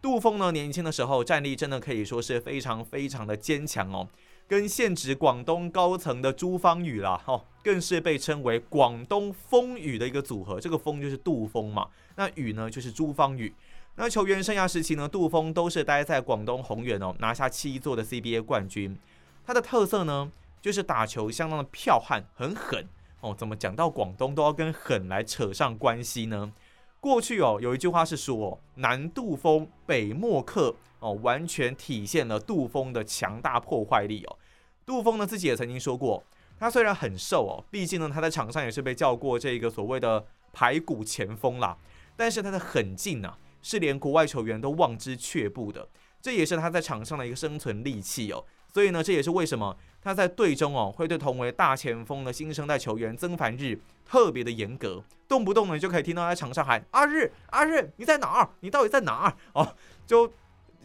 [0.02, 4.10] 杜峰呢，年轻的时候战力真的可以说是非常非常的坚强哦，
[4.46, 13.54] 跟现职广东高层的朱芳雨啦，哦，更是被称为广东风雨的一个组合，这个风就是杜峰嘛，那雨呢就是朱芳雨。
[13.96, 18.98] 那球员生涯时期呢，杜峰都是待在广东宏远哦，拿下七座的 CBA 冠军。
[19.46, 22.88] 他的特色呢，就是打球相当的剽悍，很狠
[23.20, 23.36] 哦。
[23.38, 26.54] 怎么讲到广东都要跟狠来扯上关系呢？
[27.02, 34.38] 过去哦，有一句话是说，南杜峰，北莫克哦，完全体现了杜峰的强大破坏力哦。
[34.86, 36.24] 杜峰呢自己也曾经说过，
[36.58, 41.78] 他虽然很瘦哦，毕竟呢他在场上也是被叫过这个所谓的排骨前锋啦，
[42.16, 43.36] 但是他的狠劲呢。
[43.62, 45.88] 是连国外球员都望之却步的，
[46.22, 48.44] 这也是他在场上的一个生存利器哦。
[48.72, 58.50] 所以呢，这也是为什么他在队中哦会对同为大前锋的新生代球员曾凡日特别的严格，动不动呢就可以听到在场上喊阿日阿日你在哪儿？
[58.60, 59.36] 你到底在哪儿？
[59.54, 60.32] 哦，就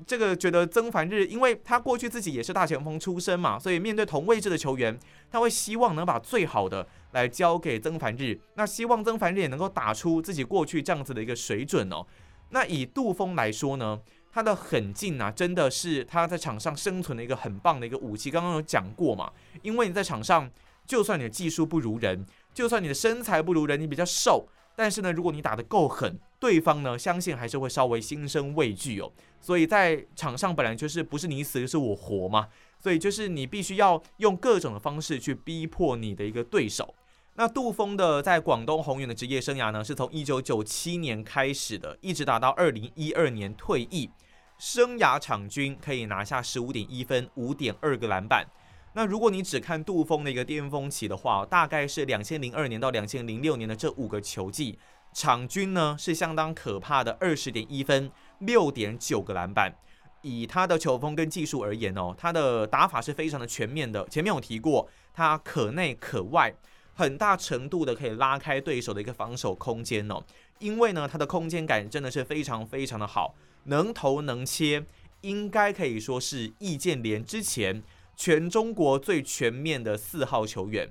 [0.06, 4.98] 这个觉得曾凡日，因为他过去自己也是大前锋出身嘛，所以面对同位置的球员，
[5.30, 12.04] 他会希望能把最好的来交给曾凡日，那希望曾凡日也能够打出自己过去这样子的一个水准哦。
[12.50, 18.30] 那以杜峰来说呢，他的狠劲啊，真的是他在场上生存的一个很棒的一个武器。
[18.30, 20.50] 刚刚有讲过嘛，因为你在场上，
[20.86, 29.10] 就算你的技术不如人，就算你的身材不如人，你比较瘦，但是呢，如果你打得够狠，对方呢，相信还是会稍微心生畏惧哦。
[29.40, 36.94] 所以在场上本来就是不是你死就是我活嘛，所以就是你必须要用各种的方式去逼迫你的一个对手。
[37.36, 44.08] 那杜峰的在广东宏远的职业生涯呢，是从一九九七年开始的，一直打到二零一二年退役，
[44.56, 48.46] 生涯场均可以拿下十五点一分、五点二个篮板。
[48.92, 54.78] 那如果你只看杜峰的一个巅峰期的话，大概是两千零二年到两千零六年的这五个球季，
[55.12, 59.74] 场均呢是相当可怕的二十点一分、六点九个篮板。
[60.22, 64.06] 以他的球风跟技术而言哦，他的打法是非常的全面的。
[64.08, 66.54] 前面有提过，他可内可外。
[66.94, 70.22] 很大程度的可以拉开对手的一个防守空间哦，
[70.60, 74.84] 因为呢，他的空间感真的是非常非常的好，能投能切，
[75.22, 77.82] 应该可以说是易建联之前
[78.16, 80.88] 全中国最全面的四号球员。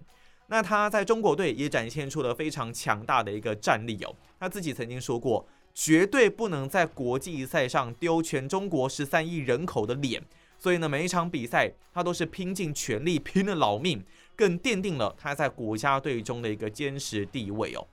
[0.47, 10.21] 那他在中国队也展现出了非常强大的一个战力哦，他自己曾经说过，绝对不能在国际赛上丢全中国十三亿人口的脸，
[10.59, 14.03] 所以呢，每一场比赛他都是拼尽全力，拼了老命。
[14.36, 17.88] 更奠定了他在国家队中的一个坚实地位哦。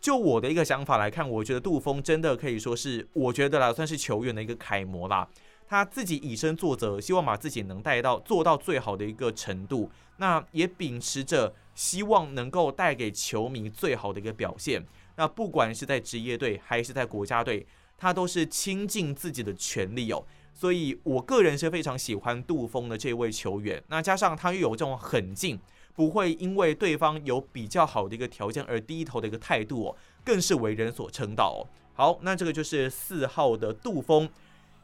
[0.00, 5.28] 就我的一个想法来看，我觉得杜峰真的可以说是，我觉得啦，算是球员的一个楷模啦。
[5.68, 9.90] 他自己以身作则，希望把自己能带到做到最好的一个程度。
[10.18, 14.86] 那也秉持着希望能够带给球迷最好的一个表现。
[15.16, 17.66] 那不管是在职业队还是在国家队，
[17.98, 20.24] 他都是倾尽自己的全力哦。
[20.54, 23.82] 所以我个人是非常喜欢杜峰的这位球员。
[23.88, 25.58] 那加上他又有这种狠劲。
[25.96, 31.60] 不会因为对方有比较好的一个条件而低头的一个态度哦，更是为人所称道哦。
[31.94, 34.28] 好，那这个就是四号的杜峰。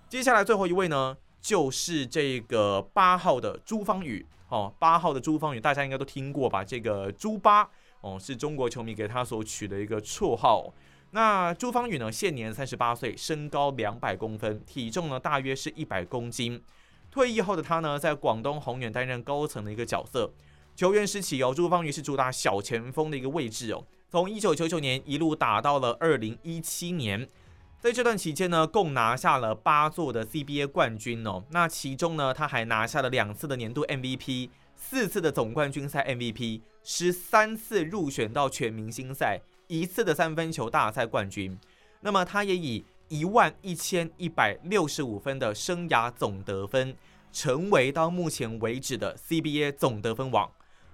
[0.09, 6.64] 接下来最后一位呢，就是这个八号的朱芳雨哦，八号的朱芳雨大家应该都听过吧？
[6.64, 7.68] 这个朱八
[8.01, 10.72] 哦，是中国球迷给他所取的一个绰号。
[11.11, 16.62] 那朱芳雨呢，现年三十八岁，身高两百公分，体重呢大约是一百公斤。
[17.11, 20.33] 退役后的他呢，在广东宏远担任高层的一个角色。
[20.74, 23.85] 球员时期哦，朱芳雨是主打小前锋的一个位置哦。
[24.11, 27.28] 从一九九九年一路打到了二零一七年，
[27.78, 31.44] 在这段期间呢，共拿下了八座的 CBA 冠军哦。
[31.50, 41.58] 那其中呢，他还拿下了两次的年度 MVP，四次的总冠军赛 MVP，十三次入选到全明星赛，一次的三分球大赛冠军。
[42.00, 46.96] 那么他也以一万一千一百六十五分的生涯总得分，
[47.30, 50.50] 成为到目前为止的 CBA 总得分王。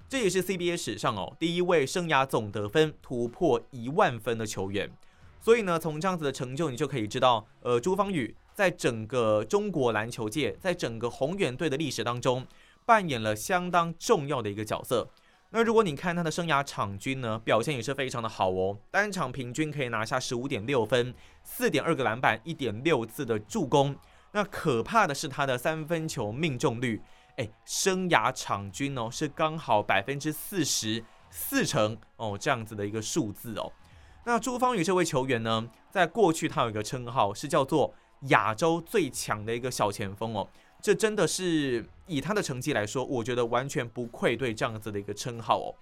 [0.09, 4.91] 这也是 CBA 史上哦第一位生涯总得分突破一万分的球员，
[5.39, 12.47] 所以呢，从这样子的成就，你就可以知道，呃，朱芳雨在整个中国篮球界，在整个宏远队的历史当中，
[12.87, 15.11] 扮演了相当重要的一个角色。
[15.51, 23.95] 那如果你看他的生涯场均呢，表现也是非常的好哦，单场平均可以拿下十五点六分，四点二个篮板，一点六次的助攻。
[24.33, 27.03] 那可怕的是他的三分球命中率。
[27.39, 33.73] 哎，生涯场均哦是刚好百分之四十四成哦这样子的一个数字哦。
[34.25, 40.47] 那朱芳雨这位球员呢，在过去他有一个称号是叫做亚洲最强的一个小前锋哦。
[40.83, 45.75] 这真的是以他的成绩来说，我觉得完全不愧对这样子的一个称号哦。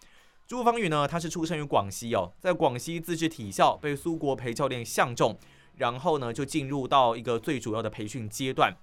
[0.47, 5.37] 朱芳雨呢，他是出生于广西哦，在广西自治体校被苏国培教练相中，
[5.77, 8.77] 然后呢就进入到一个最主要的培训阶段。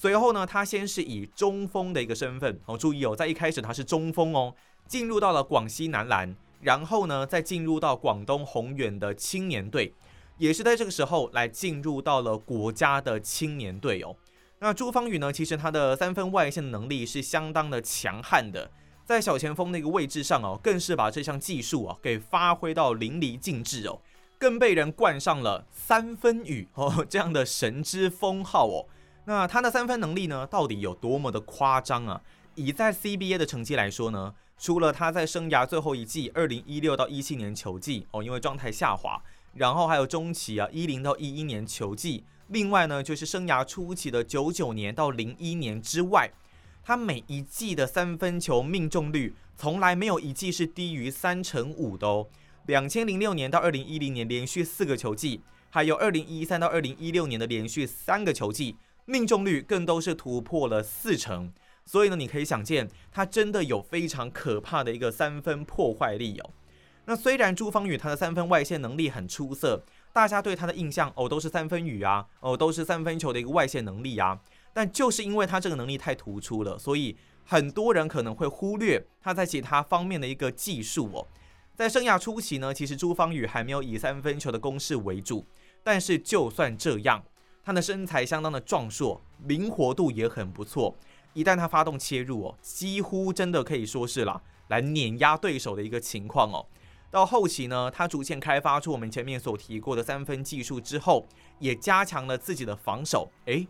[0.00, 4.54] 随后呢，他先是以中锋的一个身份哦，注意哦，在一开始他是中锋哦，
[4.86, 9.92] 进入到了广西男篮，然后呢，再进入到广东宏远的青年队，
[10.36, 14.14] 也是在这个时候来进入到了国家的青年队哦。
[14.60, 18.70] 那朱芳雨呢，其实他的三分外线的能力是相当的强悍的，
[19.04, 24.00] 在小前锋那个位置上哦，更是把这项技术啊给发挥到淋漓尽致哦，
[24.38, 28.86] 更被人冠上了三分雨哦这样的神之封号哦。
[29.28, 32.18] 那他的三分能力呢，到底有多么的夸张啊？
[32.54, 46.30] 以在 CBA 的成绩来说呢，除了他在生涯最后一季二零一六到一七年球季哦，因为状态下滑，然后还有中期啊一零到一一年球季，另外呢就是生涯初期的九九年到零一年之外，
[46.82, 52.26] 他每一季的三分球命中率从来没有一季是低于三成五的哦。
[52.64, 58.76] 两千零六年到二零一零年连续四个球季，还有二零一三到二零一六年的连续三个球季。
[59.10, 61.50] 命中率更都是突破了四成，
[61.86, 66.50] 所以呢，你可以想见，他真的有非常可怕的一个三分破坏力哦。
[67.06, 74.38] 那虽然朱芳雨他的三分外线能力很出色，大家对他的印象哦都是三分雨啊，哦都是三分球的一个外线能力啊，
[74.74, 77.16] 但就是因为他这个能力太突出了，所以
[77.46, 81.26] 很多人可能会忽略他在其他方面的一个技术哦。
[81.74, 85.46] 在生涯初期呢，其实朱芳雨还没有以三分球的攻势为主，
[85.82, 87.24] 但是就算这样。
[87.68, 90.96] 他的身材相当的壮硕，灵活度也很不错。
[91.34, 96.64] 一旦他发动切入哦，几乎真的可以说是啦，来碾压对手的一个情况哦。
[97.10, 101.26] 到后期呢，他逐渐开发出我们前面所提过的三分技术之后，
[101.58, 103.30] 也加强了自己的防守。
[103.44, 103.68] 诶，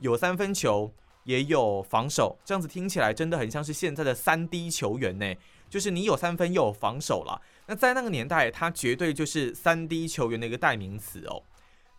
[0.00, 0.92] 有三分球，
[1.24, 5.34] 也有防守，这样子听起来真的很像是现在的三 D 球员呢。
[5.70, 7.40] 就是你有三分又有防守了。
[7.66, 11.42] 那在那个年代，他绝对就是三 D 球员的一个代名词哦。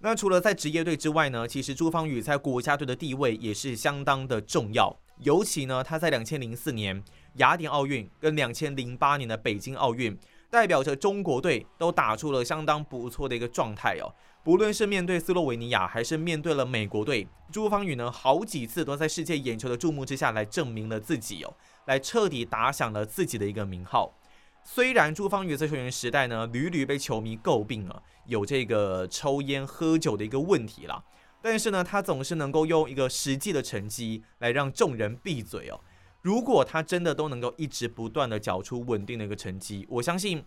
[0.01, 4.97] 那除了在职业队之外呢，其实朱芳雨在国家队的地位也是相当的重要。
[5.17, 7.03] 尤其呢，他在两千零四年
[7.35, 10.17] 雅典奥运跟两千零八年的北京奥运，
[10.49, 14.07] 代表着中国队都打出了相当不错的一个状态哦。
[14.41, 21.53] 不论是面对斯洛维尼亚，还是面对了美国队，朱芳雨呢好几次都在世界眼球的注目之下来证明了自己哦，
[21.87, 24.13] 来彻底打响了自己的一个名号。
[24.63, 31.03] 虽然朱芳雨在球员时代呢，屡屡被球迷诟病了，有这个抽烟喝酒的一个问题啦，
[31.41, 35.79] 但是呢，他总是能够用一个实际的成绩来让众人闭嘴哦。
[36.21, 40.43] 如果他真的都能够一直不断的缴出稳定的一个成绩，我相信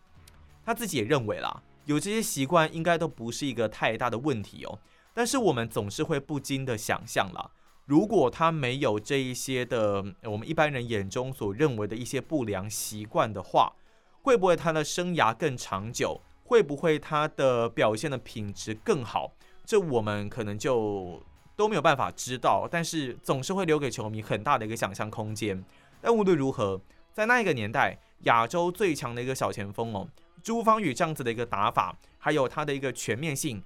[0.64, 4.78] 他自己也认为啦，有这些习惯应该都不是一个太大的问题哦。
[5.14, 7.51] 但是我们总是会不禁的想象啦，
[7.86, 13.72] 如果他没有这一些的我们一般人眼中所认为的一些不良习惯的话，
[14.23, 16.20] 会不会他的生涯更长久？
[16.45, 19.33] 会不会他的表现的品质更好？
[19.64, 21.23] 这我们可能就
[21.57, 22.68] 都没有办法知道。
[22.70, 25.64] 但是总是会留给球迷很大的一个想象空间。
[26.01, 26.81] 但无论如何，
[27.12, 30.07] 在那一个年代，亚洲最强的一个小前锋哦，
[30.43, 33.62] 朱芳雨这样子的一个打法，还有他的一个全面性。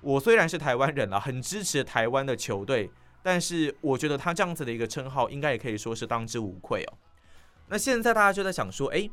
[0.00, 2.90] 我虽然是台湾人了，很支持台湾的球队，
[3.22, 6.92] 但是我觉得他这样子的一个称号，应该也可以说是当之无愧哦。
[7.68, 9.10] 那现在大家就在想说，诶，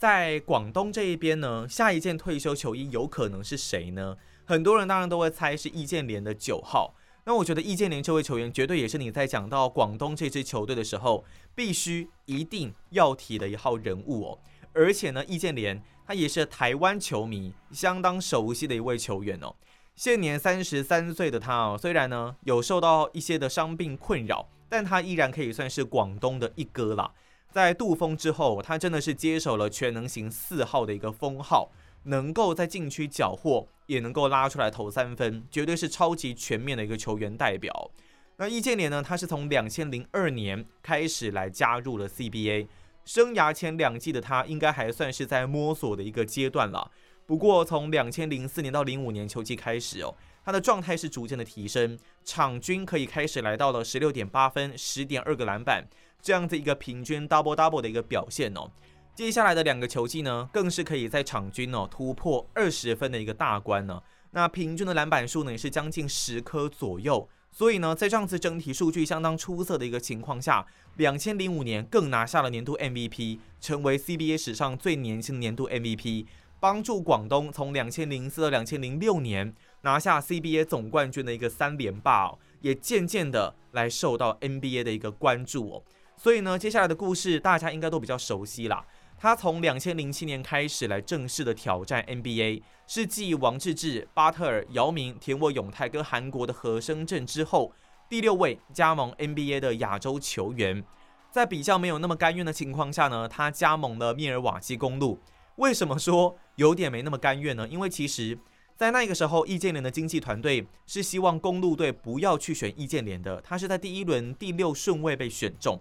[0.00, 4.16] 在广东这一边呢，下一件退休球衣有可能是谁呢？
[4.46, 6.94] 很多人当然都会猜是易建联的九号。
[7.24, 11.22] 那我觉得易建联这位球员绝对也是你在讲到广东这支球队的时候，
[11.54, 14.38] 必须一定要提的一号人物哦。
[14.72, 19.54] 而且呢，易建联他也是台湾球迷相当熟悉的一位球员哦。
[19.94, 27.12] 现年三十三岁的他哦，虽然呢有受到一些的伤病困扰，但他依然可以算是广东的一哥啦。
[27.50, 31.70] 在杜峰之后，他真的是接手了全能型四号的一个封号，
[32.04, 37.90] 能够在禁区缴获，也能够拉出来投三分，绝对是超级全面的一个球员代表。
[38.36, 42.68] 那易建联呢，他是从两千零二年开始来加入了 CBA，
[43.04, 46.90] 生涯前两季的他应该还算是在摸索的一个阶段了。
[47.26, 55.86] 不过从两千零四年到零五年球季开始哦，他的状态是逐渐的提升，场均可以开始来到了十六点八分、十点二个篮板。
[56.22, 58.70] 这样子一个平均 double double 的一个表现哦，
[59.14, 64.02] 接下来的两个球季呢，更是可以在场均哦突破二十分的一个大关呢。
[64.32, 67.28] 那平均的篮板数呢，也是将近十颗左右。
[67.52, 70.64] 所以呢，在这样子整体数据相当出色的一个情况下，
[70.96, 76.26] 两千零五年更拿下了年度 MVP，成为 CBA 史上最年轻的年度 MVP，
[76.60, 85.82] 帮助广东从两千零四到两千零六年拿下 CBA 总冠军的一个三连霸，哦也渐渐的来受到 NBA 的一个关注哦。
[86.22, 88.84] 所以呢，接下来的故事大家应该都比较熟悉啦。
[89.16, 97.72] 他从两千零七年开始来正式的挑战 NBA，是继王治郅、巴特尔、姚明、田沃永泰跟韩国的何生镇之后，
[98.06, 100.84] 第六位加盟 NBA 的亚洲球员。
[101.30, 105.18] 在比较没有那么甘愿的情况下呢，他加盟了密尔瓦基公路。
[105.56, 107.66] 为什么说有点没那么甘愿呢？
[107.66, 108.38] 因为其实，
[108.76, 115.80] 在那个时候，易建联的经纪团队是希望公路队不要去选易建联的，他是在第一轮第六顺位被选中。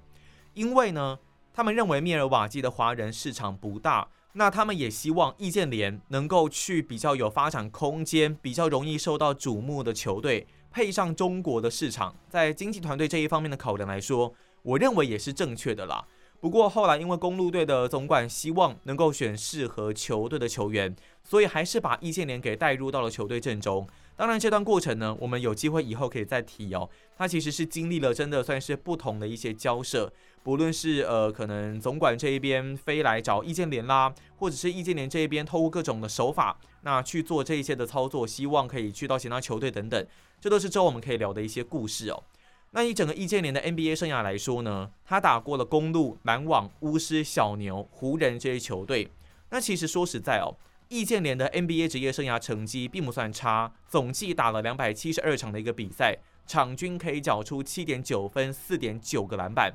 [0.53, 1.19] 因为呢，
[1.53, 16.05] 他们认为密尔瓦基的华人市场不大，那他们也希望易建联能够去比较有发展空间、比较容易受到瞩目的球队，配上中国的市场，在经济团队这一方面的考量来说，我认为也是正确的啦。
[16.41, 23.85] 不过后来因为公路队的总管希望能够选适合球队的球员，所以还是把易建联给带入到了球队阵中。
[24.15, 26.89] 当然，这段过程呢，我们有机会以后可以再提哦。
[27.17, 30.11] 他其实是经历了真的算是不同的一些交涉，
[30.43, 40.07] 不论是呃可能总管这一边飞来找易建联啦，或者是易建联这一边透过各种的手法，那去做这一些的操作，希望可以去到其他球队等等，
[40.39, 42.23] 这都是之后我们可以聊的一些故事哦。
[42.71, 49.09] 那以整个易建联的 NBA 生涯来说呢，他打过了公路、篮网、巫师、小牛、湖人这些球队。
[49.49, 50.55] 那其实说实在哦。
[50.91, 56.17] 易建联的 NBA 职业生涯成绩并不算差，总计打了两百七十二场的一个比赛，
[56.47, 59.71] 场均可以缴出七点九分、四点九个篮板。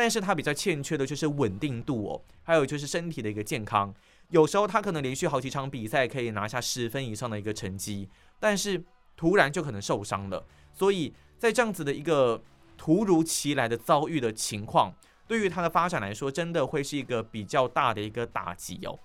[0.00, 3.94] 但是他比较欠缺的就是稳定度哦，还有就是身体的一个健康。
[4.30, 8.82] 有时候他可能连续好几场比赛可以拿下十分以上的一个成绩，但是
[9.14, 10.42] 突然就可能受伤了。
[10.72, 12.42] 所以在这样子的一个
[12.78, 14.90] 突如其来的遭遇的情况，
[15.28, 18.98] 对于他的发展来说，真的会是一个比较大的一个打击哦。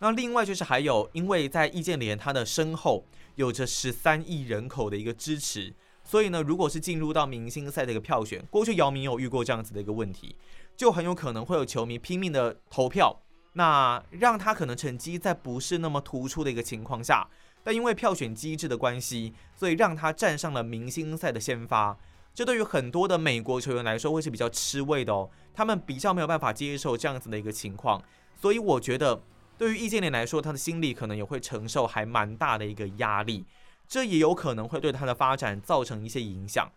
[0.00, 3.04] 那另外就是还有，因为在易建联他的身后
[3.36, 5.72] 有着十三亿人口的一个支持，
[6.04, 10.36] 所以呢，如果是进入到明星赛的一个票选，过去姚明有遇过这样子的一个问题，
[10.76, 13.20] 就很有可能会有球迷拼命的投票，
[13.54, 17.26] 那让他可能成绩在不是那么突出的一个情况下，
[17.62, 21.96] 但因为票选机制的关系，所以让他站上了明星赛的先发，
[22.34, 28.02] 这对于很多的美国球员来说会是比较吃味的哦，他们比较没有办法接受这样子的一个情况，
[28.40, 29.22] 所以我觉得。
[29.56, 33.44] 对于易建联来说，他的心理可能也会承受还蛮大的一个压力，
[33.86, 36.70] 这也有可能会对他的发展造成一些影响。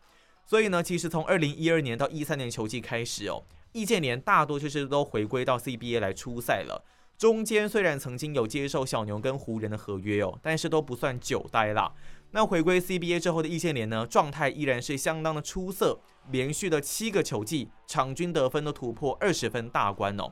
[0.45, 3.43] 所以呢，其实从二零一二年到一三年球季开始哦，
[3.74, 6.86] 易建联大多就是都回归到 CBA 来出赛了。
[7.18, 11.91] 中间虽然曾经有接受小牛跟湖人的合约哦，但是都不算久待啦。
[12.32, 15.99] 那回归 CBA 之后的易建联呢，状态依然是相当的出色，
[16.30, 20.32] 连续的七个球季，场均得分都突破二十分大关哦。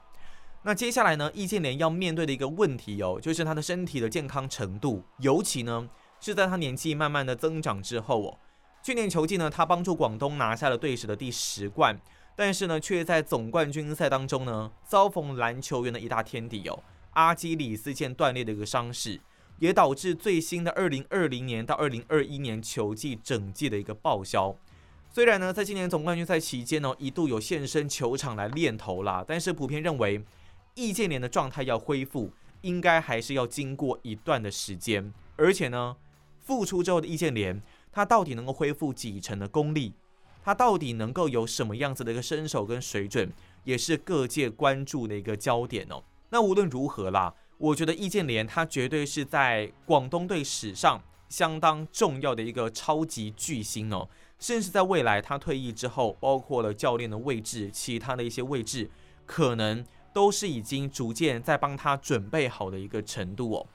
[0.63, 1.30] 那接下来呢？
[1.34, 5.89] 易建联要面对的一个问题哦，就是他的身体的健康程度，尤其呢
[6.26, 8.39] 是在他年纪慢慢的增长之后哦。
[8.82, 11.99] 去年球季呢，他帮助广东拿下了队史的第十冠，
[12.36, 19.19] 但是呢，却在总冠军赛当中呢，遭逢篮球员的一大天敌哦，阿基里斯腱断裂的一个伤势，
[19.59, 24.55] 也导致最新的二零二零年到二零二一年球季整季的一个报销。
[25.11, 30.23] 虽然呢，在今年总冠军赛期间呢，一度有现身球场来练投啦，但是普遍认为。
[30.78, 35.13] 易建联的状态要恢复，应该还是要经过一段的时间。
[35.38, 35.95] 而且呢，
[36.46, 39.93] 复出之后的易建联，他到底能够恢复几成的功力？
[40.43, 43.32] 他到底能够有什么样子的一个身手跟水准？
[43.64, 46.04] 也是各界关注的一个焦点哦。
[46.30, 54.08] 那无论如何啦，我觉得易建联他绝对是在广东队史上相当重要的一个超级巨星哦。
[54.38, 58.91] 甚至在未来他退役之后，包括了教练的位置，其他的一些位置，
[59.26, 59.84] 可能
[60.14, 63.68] 都是已经逐渐在帮他准备好的一个程度哦。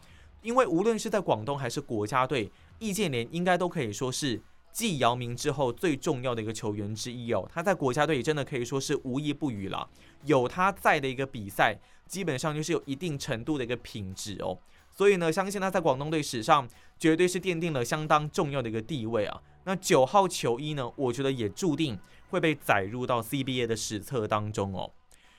[0.42, 4.40] 因为无论是在广东还是国家队，易建联应该都可以说是。
[4.72, 9.90] 继姚明之后最重要的一个球员之一哦，他在国家队真的可以说是无一不语了。
[10.26, 11.76] 有他在的一个比赛，
[12.06, 14.56] 基本上就是有一定程度的一个品质哦。
[14.88, 16.68] 所以呢，相信他在广东队史上
[17.00, 19.42] 绝对是奠定了相当重要的一个地位啊。
[19.64, 24.88] 那九号球衣呢，我觉得也注定会被载入到 CBA 的史册当中哦。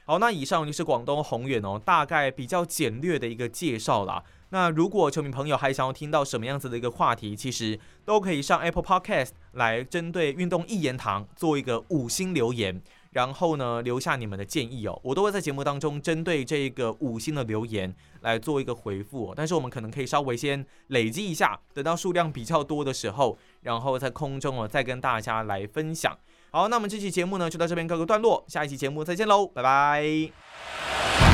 [0.04, 4.22] 好，那以上就是广东宏远哦，大概比较简略的一个介绍啦。
[4.52, 12.82] 那如果球迷朋友还想要听到什么样子的一个话题，其实都可以上 Apple Podcast 来针对运动一言堂做一个五星留言，
[13.12, 19.34] 然后呢留下你们的建议哦，我都会在节目当中针对这个五星的留言来做一个回复。
[19.36, 26.18] 但是我们可能可以稍微先累积一下，等到数量比较多的时候，然后在空中哦再跟大家来分享。
[26.52, 31.31] 好，那我们这期节目呢就到这边告个段落，下一期节目再见喽，拜拜。